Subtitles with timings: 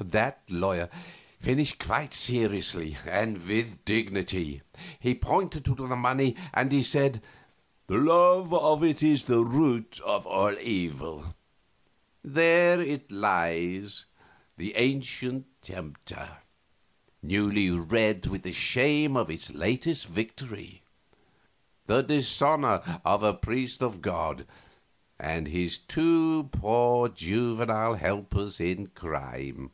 [0.00, 0.90] That lawyer
[1.38, 4.62] finished quite seriously, and with dignity.
[4.98, 7.22] He pointed to the money, and said:
[7.86, 11.34] "The love of it is the root of all evil.
[12.24, 14.06] There it lies,
[14.56, 16.38] the ancient tempter,
[17.22, 20.82] newly red with the shame of its latest victory
[21.86, 24.46] the dishonor of a priest of God
[25.18, 29.70] and his two poor juvenile helpers in crime.